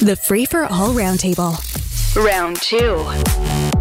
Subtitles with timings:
[0.00, 1.56] The Free for All Roundtable.
[2.22, 2.96] Round two.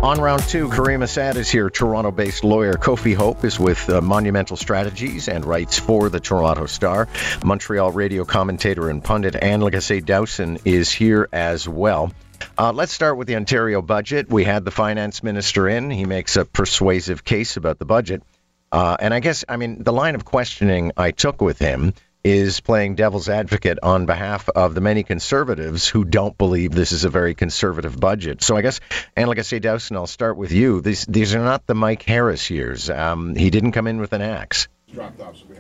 [0.02, 1.70] On round two, Caryma Sa'd is here.
[1.70, 6.68] Toronto based lawyer Kofi Hope is with uh, Monumental Strategies and writes for the Toronto
[6.68, 7.10] Star.
[7.44, 12.14] Montreal radio commentator and pundit Anne Lagacé Dowson is here as well.
[12.58, 14.30] Uh, let's start with the Ontario budget.
[14.30, 15.92] We had the finance minister in.
[15.92, 18.24] He makes a persuasive case about the budget.
[18.72, 21.94] Uh, and I guess, I mean, the line of questioning I took with him
[22.26, 27.06] is playing devil's advocate on behalf of the many conservatives who don't believe this is
[27.06, 28.42] a very conservative budget.
[28.42, 28.80] So I guess,
[29.16, 30.82] and Lagacé Dowson, I'll start with you.
[30.82, 32.90] These these are not the Mike Harris years.
[32.90, 34.68] Um, he didn't come in with an axe.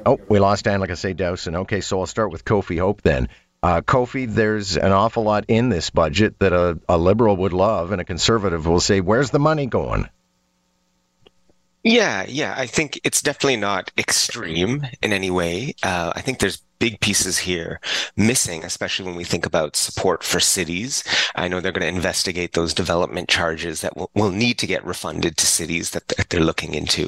[0.07, 1.55] Oh, we lost Anne, Lagacé Dowson.
[1.55, 3.29] Okay, so I'll start with Kofi Hope then.
[3.61, 7.91] Uh, Kofi, there's an awful lot in this budget that a, a liberal would love,
[7.91, 10.09] and a conservative will say, "Where's the money going?"
[11.85, 12.55] Yeah, yeah.
[12.57, 15.75] I think it's definitely not extreme in any way.
[15.83, 17.79] Uh, I think there's big pieces here
[18.15, 21.03] missing, especially when we think about support for cities.
[21.33, 24.85] I know they're going to investigate those development charges that will, will need to get
[24.85, 27.07] refunded to cities that, they're looking into.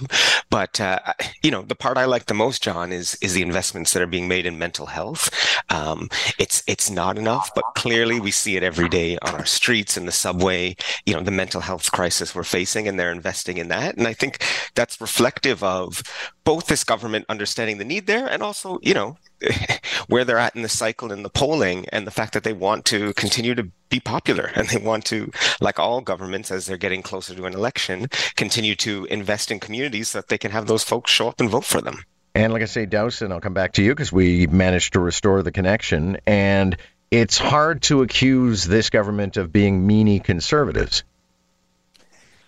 [0.50, 0.97] But, uh,
[1.44, 4.08] you know, the part I like the most, John, is, is the investments that are
[4.08, 5.30] being made in mental health.
[5.69, 9.95] Um, it's, it's not enough, but clearly we see it every day on our streets,
[9.95, 10.75] in the subway,
[11.06, 13.95] you know, the mental health crisis we're facing, and they're investing in that.
[13.95, 16.02] And I think that's reflective of
[16.48, 19.17] both this government understanding the need there and also, you know,
[20.08, 22.86] where they're at in the cycle in the polling and the fact that they want
[22.86, 27.02] to continue to be popular and they want to, like all governments, as they're getting
[27.02, 30.86] closer to an election, continue to invest in communities so that they can have those
[30.86, 31.98] folks show up and vote for them.
[32.34, 36.18] And Lagacé Dowson, I'll come back to you because we managed to restore the connection.
[36.25, 36.78] And
[37.12, 41.03] it's hard to accuse this government of being meanie conservatives.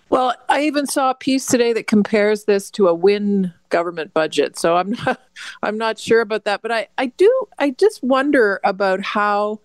[0.09, 4.57] Well, I even saw a piece today that compares this to a Wynne government budget.
[4.57, 5.21] So I'm not
[5.61, 9.59] I'm not sure about that, but I I do I just wonder about how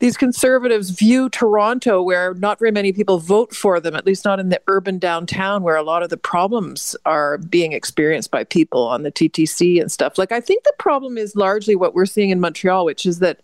[0.00, 4.40] these conservatives view Toronto, where not very many people vote for them, at least not
[4.40, 8.86] in the urban downtown, where a lot of the problems are being experienced by people
[8.86, 10.18] on the TTC and stuff.
[10.18, 13.40] Like, I think the problem is largely what we're seeing in Montreal, which is that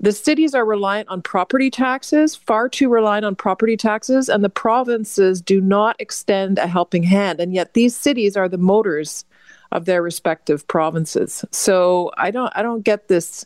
[0.00, 4.48] the cities are reliant on property taxes, far too reliant on property taxes, and the
[4.48, 7.38] provinces do not extend a helping hand.
[7.38, 9.26] And yet these cities are the motors
[9.72, 11.44] of their respective provinces.
[11.50, 13.44] So I don't I don't get this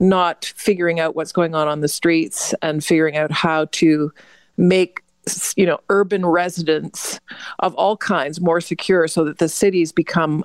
[0.00, 4.12] not figuring out what's going on on the streets and figuring out how to
[4.56, 5.00] make
[5.56, 7.18] you know urban residents
[7.60, 10.44] of all kinds more secure so that the cities become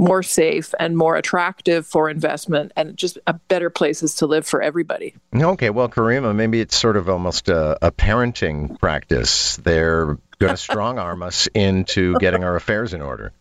[0.00, 4.62] more safe and more attractive for investment and just a better places to live for
[4.62, 5.14] everybody.
[5.34, 9.56] Okay, well, Caryma, maybe it's sort of almost a, a parenting practice.
[9.58, 10.18] They're going
[10.52, 13.32] to strong arm us into getting our affairs in order.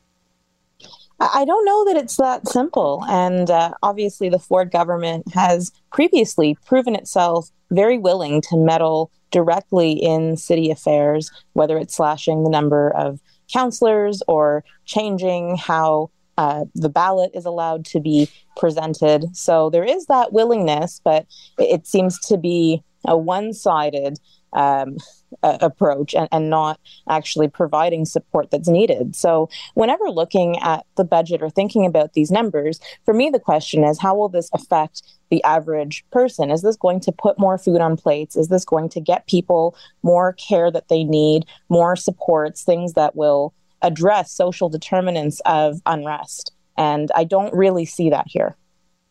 [1.21, 3.05] I don't know that it's that simple.
[3.07, 9.93] And uh, obviously, the Ford government has previously proven itself very willing to meddle directly
[9.93, 13.21] in city affairs, whether it's slashing the number of
[13.51, 16.09] counselors or changing how
[16.39, 19.35] uh, the ballot is allowed to be presented.
[19.35, 21.25] So there is that willingness, but
[21.57, 24.17] it, seems to be a one sided
[24.53, 24.95] um,
[25.44, 26.79] approach and, and not
[27.09, 29.17] actually providing support that's needed.
[29.17, 33.83] So, whenever looking at the budget or thinking about these numbers, for me, the question
[33.83, 36.51] is how will this affect the average person?
[36.51, 38.38] Is this going to put more food on plates?
[38.38, 43.16] Is this going to get people more care that they need, more supports, things that
[43.16, 46.51] will address social determinants of unrest.
[46.78, 48.56] And I don't really see that here.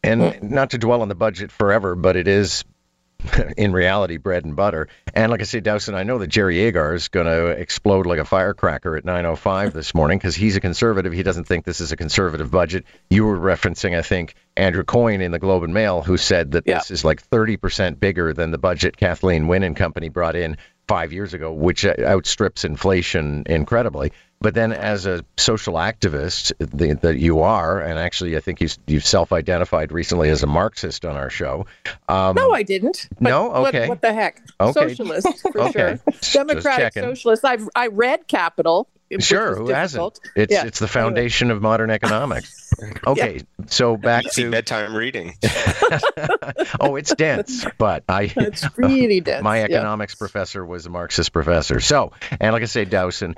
[0.02, 2.64] And not to dwell on the budget forever, but it is
[3.56, 4.88] in reality bread and butter.
[5.12, 8.96] And Lagacé Dowson, I know that Jerry Agar is going to explode like a firecracker
[8.96, 11.12] at 9:05 this morning because he's a conservative.
[11.12, 12.84] He doesn't think this is a conservative budget.
[13.10, 16.64] You were referencing, I think, Andrew Coyne in the Globe and Mail, who said that
[16.66, 16.78] yeah.
[16.78, 21.12] this is like 30% bigger than the budget Kathleen Wynne and company brought in five
[21.12, 24.12] years ago, which uh, outstrips inflation incredibly.
[24.40, 28.68] But then, as a social activist the, that you are, and actually, I think you,
[28.86, 31.66] you've self-identified recently as a Marxist on our show.
[32.08, 33.08] Um, no, I didn't.
[33.18, 33.80] no, okay.
[33.80, 34.40] What, what, the heck?
[34.60, 34.72] Okay.
[34.72, 35.98] Socialist for okay.
[36.30, 36.44] sure.
[36.46, 37.44] Democratic socialist.
[37.44, 38.88] I've I read Capital.
[39.20, 40.20] Sure, who hasn't?
[40.36, 40.66] It's yeah.
[40.66, 41.56] it's the foundation anyway.
[41.56, 42.54] of modern economics.
[43.06, 43.64] Okay, yeah.
[43.66, 45.34] so back to bedtime reading.
[46.80, 49.42] oh, it's dense, but I it's really dense.
[49.42, 50.18] My economics yeah.
[50.18, 51.80] professor was a Marxist professor.
[51.80, 53.34] So, and Lagacé Dowson,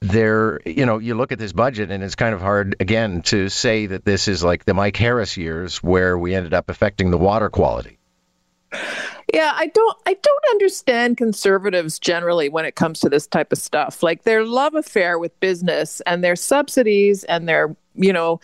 [0.00, 3.48] there, you know, you look at this budget and it's kind of hard again to
[3.48, 7.18] say that this is like the Mike Harris years where we ended up affecting the
[7.18, 7.98] water quality.
[9.32, 13.58] Yeah, I don't I don't understand conservatives generally when it comes to this type of
[13.58, 14.02] stuff.
[14.02, 18.40] Like their love affair with business and their subsidies and their you know,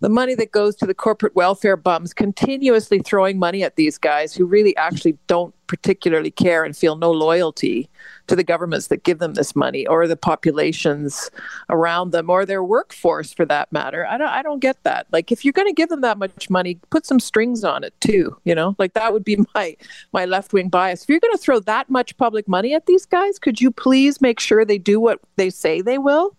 [0.00, 4.34] the money that goes to the corporate welfare bums, continuously throwing money at these guys
[4.34, 7.88] who really actually don't particularly care and feel no loyalty
[8.26, 11.30] to the governments that give them this money or the populations
[11.70, 14.06] around them or their workforce for that matter.
[14.06, 15.06] I don't I don't get that.
[15.10, 17.94] Like if you're going to give them that much money, put some strings on it
[18.00, 18.74] too, you know?
[18.78, 19.76] Like that would be my
[20.12, 21.02] my left-wing bias.
[21.02, 24.20] If you're going to throw that much public money at these guys, could you please
[24.20, 26.36] make sure they do what they say they will?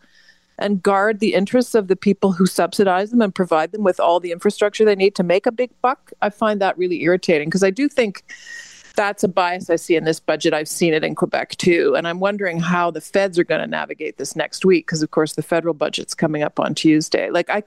[0.58, 4.20] And guard the interests of the people who subsidize them and provide them with all
[4.20, 6.12] the infrastructure they need to make a big buck.
[6.22, 8.24] I find that really irritating because I do think
[8.96, 10.54] that's a bias I see in this budget.
[10.54, 11.96] I've seen it in Quebec too.
[11.96, 15.12] And I'm wondering how the feds are going to navigate this next week because, of
[15.12, 17.30] course, the federal budget's coming up on Tuesday.
[17.30, 17.64] Like, I,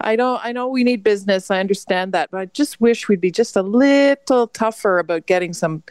[0.00, 0.44] I don't.
[0.44, 1.50] I know we need business.
[1.50, 5.52] I understand that, but I just wish we'd be just a little tougher about getting
[5.52, 5.82] some,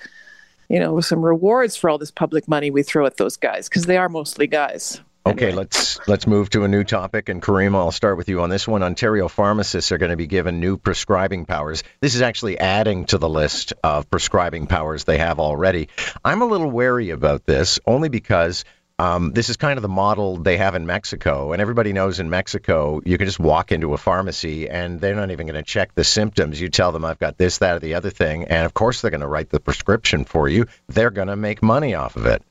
[0.69, 3.85] you know, some rewards for all this public money we throw at those guys because
[3.85, 5.01] they are mostly guys.
[5.31, 7.29] Okay, let's let's move to a new topic.
[7.29, 8.81] And Caryma, I'll start with you on this one.
[8.81, 11.83] Ontario pharmacists are going to be given new prescribing powers.
[11.99, 15.89] This is actually adding to the list of prescribing powers they have already.
[16.23, 18.63] I'm a little wary about this, only because
[18.99, 22.29] um, this is kind of the model they have in Mexico, and everybody knows in
[22.29, 25.93] Mexico you can just walk into a pharmacy and they're not even going to check
[25.93, 26.59] the symptoms.
[26.59, 29.11] You tell them I've got this, that, or the other thing, and of course they're
[29.11, 30.65] going to write the prescription for you.
[30.87, 32.41] They're going to make money off of it.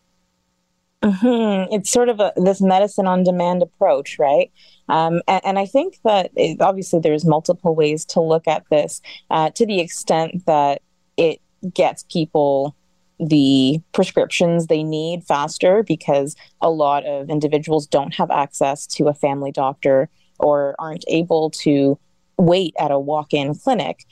[1.03, 1.75] Mm-hmm.
[1.75, 4.51] It's sort of a, this medicine on demand approach, right?
[4.89, 9.03] Um, and, and, I think that it, obviously there's multiple ways to look at this
[9.31, 10.81] uh, to the extent that
[11.17, 11.41] it
[11.75, 12.75] gets people
[13.19, 19.15] the prescriptions they need faster because a lot of individuals don't have access to a
[19.15, 20.09] family doctor
[20.39, 21.99] or aren't able to
[22.39, 24.05] wait at a walk-in clinic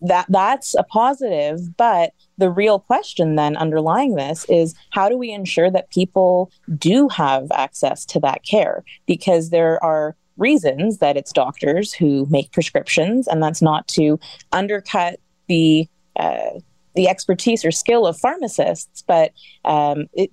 [0.00, 5.30] that that's a positive but the real question then underlying this is how do we
[5.30, 8.84] ensure that people do have access to that care?
[9.06, 14.18] Because there are reasons that it's doctors who make prescriptions and that's not to
[14.52, 15.18] undercut
[15.48, 15.86] the
[16.16, 16.60] uh,
[16.94, 19.32] the expertise or skill of pharmacists but
[19.64, 20.30] um, it,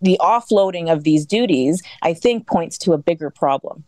[0.00, 3.84] the offloading of these duties i think points to a bigger problem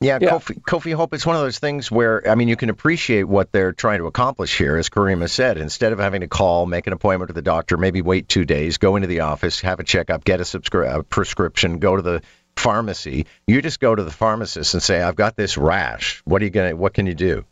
[0.00, 0.30] yeah, yeah.
[0.30, 3.50] Kofi, Kofi Hope, it's one of those things where, I mean, you can appreciate what
[3.50, 5.56] they're trying to accomplish here, as Caryma said.
[5.56, 8.76] Instead of having to call, make an appointment with the doctor, maybe wait two days,
[8.76, 12.22] go into the office, have a checkup, get a, subscri- a prescription, go to the
[12.56, 16.20] pharmacy, you just go to the pharmacist and say, I've got this rash.
[16.24, 17.44] What are you going to, what can you do?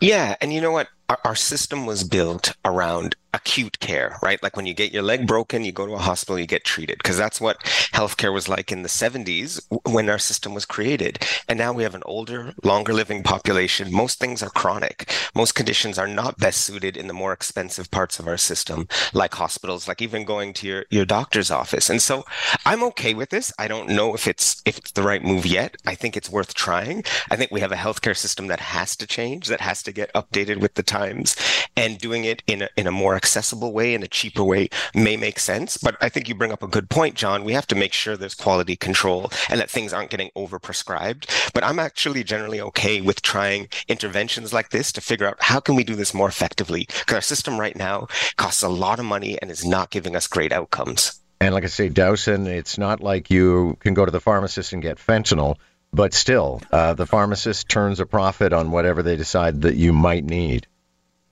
[0.00, 0.36] Yeah.
[0.40, 0.88] And you know what?
[1.08, 4.42] Our, our system was built around acute care, right?
[4.42, 6.98] Like when you get your leg broken, you go to a hospital, you get treated,
[6.98, 7.60] because that's what
[7.92, 11.24] healthcare was like in the 70s when our system was created.
[11.48, 13.92] And now we have an older, longer living population.
[13.92, 15.12] Most things are chronic.
[15.34, 19.34] Most conditions are not best suited in the more expensive parts of our system, like
[19.34, 21.88] hospitals, like even going to your, your doctor's office.
[21.88, 22.24] And so
[22.66, 23.52] I'm okay with this.
[23.58, 25.76] I don't know if it's if it's the right move yet.
[25.86, 27.04] I think it's worth trying.
[27.30, 30.12] I think we have a healthcare system that has to change, that has to get
[30.14, 31.36] updated with the times,
[31.76, 35.16] and doing it in a, in a more accessible way and a cheaper way may
[35.16, 35.76] make sense.
[35.76, 37.44] But I think you bring up a good point, John.
[37.44, 41.52] We have to make sure there's quality control and that things aren't getting overprescribed.
[41.54, 45.76] But I'm actually generally okay with trying interventions like this to figure out how can
[45.76, 46.86] we do this more effectively?
[46.86, 50.26] Because our system right now costs a lot of money and is not giving us
[50.26, 51.20] great outcomes.
[51.40, 55.56] And Lagacé Dowson, it's not like you can go to the pharmacist and get fentanyl,
[55.92, 60.24] but still, uh, the pharmacist turns a profit on whatever they decide that you might
[60.24, 60.66] need.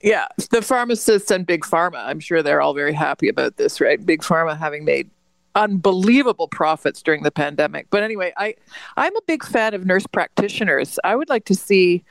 [0.03, 4.03] Yeah, the pharmacists and Big Pharma, I'm sure they're all very happy about this, right?
[4.03, 5.09] Big Pharma having made
[5.55, 7.87] unbelievable profits during the pandemic.
[7.89, 8.55] But anyway, I
[8.97, 10.97] I'm a big fan of nurse practitioners.
[11.03, 12.03] I would like to see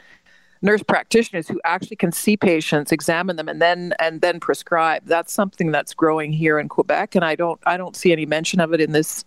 [0.62, 5.06] nurse practitioners who actually can see patients, examine them and then and then prescribe.
[5.06, 8.60] That's something that's growing here in Quebec and I don't I don't see any mention
[8.60, 9.24] of it in this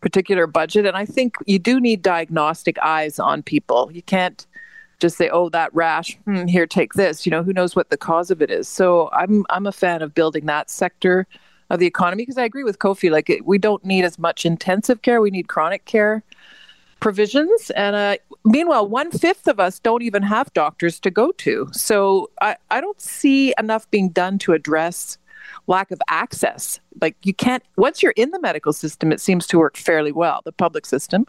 [0.00, 3.90] particular budget and I think you do need diagnostic eyes on people.
[3.92, 4.46] You can't
[5.02, 6.16] just say, "Oh, that rash.
[6.24, 8.66] Hmm, here, take this." You know, who knows what the cause of it is?
[8.68, 11.26] So I'm I'm a fan of building that sector
[11.68, 13.10] of the economy because I agree with Kofi.
[13.10, 16.22] Like it, we don't need as much intensive care; we need chronic care
[17.00, 17.70] provisions.
[17.72, 21.68] And uh, meanwhile, one fifth of us don't even have doctors to go to.
[21.72, 25.18] So I I don't see enough being done to address
[25.66, 26.80] lack of access.
[27.00, 30.40] Like you can't once you're in the medical system, it seems to work fairly well,
[30.44, 31.26] the public system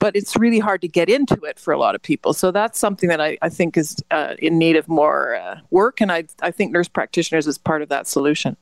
[0.00, 2.32] but it's really hard to get into it for a lot of people.
[2.32, 6.00] So that's something that I, I think is uh, in need of more uh, work,
[6.00, 8.56] and I, I think nurse practitioners is part of that solution.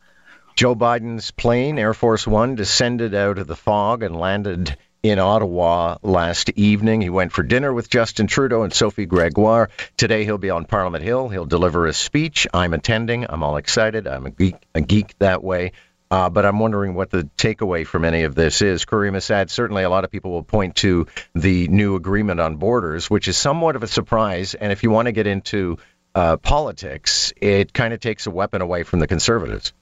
[0.57, 4.77] Joe Biden's plane, Air Force One, descended out of the fog and landed
[5.11, 7.01] in Ottawa last evening.
[7.01, 9.71] He went for dinner with Justin Trudeau and Sophie Gregoire.
[9.97, 11.29] Today he'll be on Parliament Hill.
[11.29, 12.47] He'll deliver a speech.
[12.53, 13.27] I'm attending.
[13.29, 14.07] I'm all excited.
[14.07, 15.73] I'm a geek, a geek that way.
[16.11, 18.87] Uh, but I'm wondering what the takeaway from any of this is.
[18.87, 23.11] Caryma Sa'd, certainly a lot of people will point to the new agreement on borders,
[23.11, 24.55] which is somewhat of a surprise.
[24.55, 25.77] And if you want to get into
[26.15, 29.73] uh, politics, it kind of takes a weapon away from the conservatives.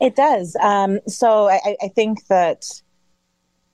[0.00, 0.56] It does.
[0.56, 2.64] Um, so I, I, think that,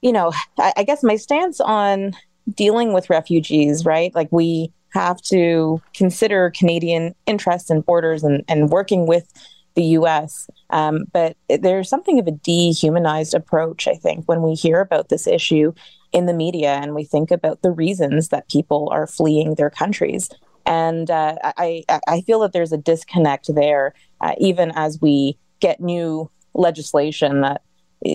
[0.02, 2.12] you know, I, I guess my stance on
[2.54, 4.14] dealing with refugees, right?
[4.14, 9.30] Like we have to consider Canadian interests and borders and, and working with
[9.74, 10.48] the US.
[10.70, 15.26] Um, but there's something of a dehumanized approach, I think, when we hear about this
[15.26, 15.72] issue
[16.12, 20.30] in the media and we think about the reasons that people are fleeing their countries.
[20.64, 25.80] And uh, I, I feel that there's a disconnect there, uh, even as we get
[25.80, 27.62] new legislation that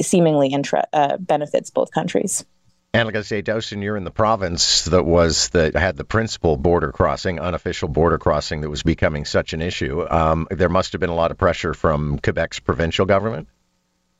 [0.01, 2.45] seemingly intra- uh, benefits both countries.
[2.93, 7.39] And Lagacé Dowson, you're in the province that was that had the principal border crossing,
[7.39, 10.05] unofficial border crossing that was becoming such an issue.
[10.09, 13.47] Um, there must have been a lot of pressure from Quebec's provincial government.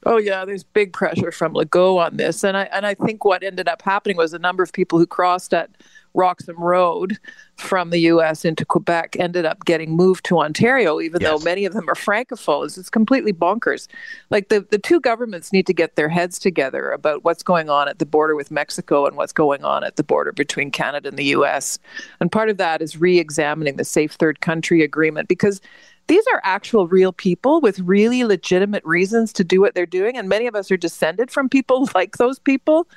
[0.06, 3.44] Oh yeah, there's big pressure from Legault on this, and I and I think what
[3.44, 5.70] ended up happening was a number of people who crossed at
[6.13, 7.18] Roxham Road
[7.58, 8.44] from the U.S.
[8.44, 11.30] into Quebec ended up getting moved to Ontario, even yes.
[11.30, 12.77] though many of them are francophones.
[12.77, 13.88] It's completely bonkers.
[14.30, 17.88] Like the, the two governments need to get their heads together about what's going on
[17.88, 21.18] at the border with Mexico and what's going on at the border between Canada and
[21.18, 21.80] the U.S.
[22.20, 25.62] And part of that is re examining the Safe Third Country Agreement because
[26.08, 30.18] these are actual real people with really legitimate reasons to do what they're doing.
[30.18, 32.88] And many of us are descended from people like those people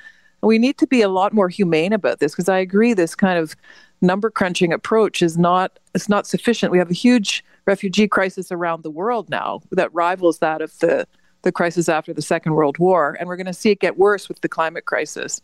[0.47, 3.37] we need to be a lot more humane about this because I agree this kind
[3.39, 3.55] of
[4.01, 6.71] number crunching approach is not it's not sufficient.
[6.71, 11.07] We have a huge refugee crisis around the world now that rivals that of the
[11.45, 14.27] the crisis after the Second World War, and we're going to see it get worse
[14.27, 15.41] with the climate crisis.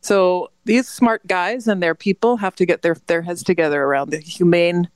[0.00, 4.10] So these smart guys and their people have to get their their heads together around
[4.10, 4.88] the humane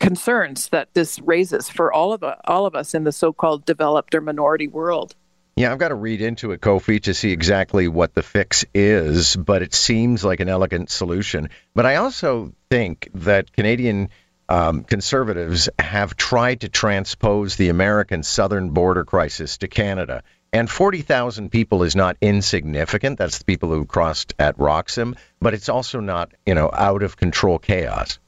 [0.00, 4.20] concerns that this raises for all of all of us in the so-called developed or
[4.20, 5.14] minority world.
[5.56, 9.36] Yeah, I've got to read into it, Kofi, to see exactly what the fix is,
[9.36, 11.50] but it seems like an elegant solution.
[11.74, 14.08] But I also think that Canadian
[14.48, 20.24] um, conservatives have tried to transpose the American southern border crisis to Canada.
[20.52, 23.18] And 40,000 people is not insignificant.
[23.18, 27.16] That's the people who crossed at Roxham, but it's also not, you know, out of
[27.16, 28.18] control chaos.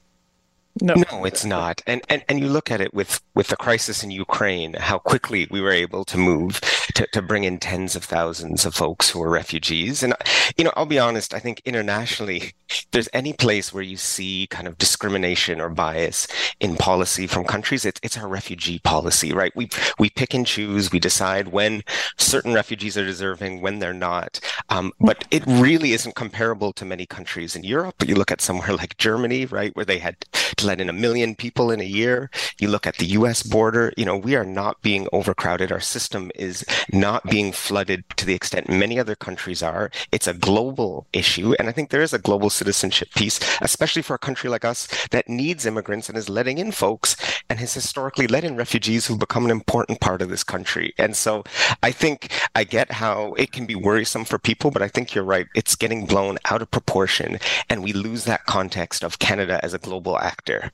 [0.80, 0.94] No.
[1.10, 1.82] no, it's not.
[1.86, 5.46] And, and and you look at it with with the crisis in Ukraine, how quickly
[5.50, 6.60] we were able to move
[6.94, 10.02] to, to bring in tens of thousands of folks who are refugees.
[10.02, 10.14] And
[10.56, 12.54] you know, I'll be honest, I think internationally,
[12.92, 16.26] there's any place where you see kind of discrimination or bias
[16.60, 19.54] in policy from countries, it's it's our refugee policy, right?
[19.54, 21.82] We we pick and choose, we decide when
[22.16, 24.40] certain refugees are deserving, when they're not.
[24.70, 27.96] Um, but it really isn't comparable to many countries in Europe.
[28.06, 30.16] You look at somewhere like Germany, right, where they had
[30.56, 32.30] to let in a million people in a year.
[32.58, 35.72] You look at the US border, you know, we are not being overcrowded.
[35.72, 39.90] Our system is not being flooded to the extent many other countries are.
[40.12, 41.54] It's a global issue.
[41.58, 44.88] And I think there is a global citizenship piece, especially for a country like us
[45.10, 47.16] that needs immigrants and is letting in folks
[47.48, 50.94] and has historically let in refugees who've become an important part of this country.
[50.98, 51.44] And so
[51.82, 55.24] I think I get how it can be worrisome for people, but I think you're
[55.24, 55.46] right.
[55.54, 59.78] It's getting blown out of proportion and we lose that context of Canada as a
[59.78, 60.70] global actor.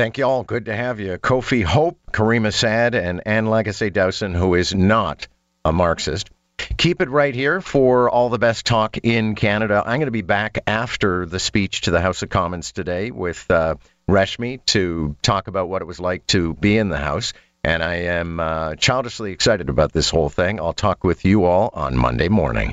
[0.00, 0.44] Thank you all.
[0.44, 1.18] Good to have you.
[1.18, 5.28] Kofi Hope, Caryma Sa'd, and Anne Lagacé Dowson, who is not
[5.62, 6.30] a Marxist.
[6.78, 9.82] Keep it right here for all the best talk in Canada.
[9.84, 13.44] I'm going to be back after the speech to the House of Commons today with
[13.50, 13.74] uh,
[14.08, 17.34] Reshmi to talk about what it was like to be in the House.
[17.62, 20.60] And I am uh, childishly excited about this whole thing.
[20.60, 22.72] I'll talk with you all on Monday morning.